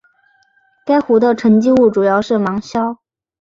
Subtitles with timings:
[0.83, 2.97] 该湖的沉积物主要是芒硝。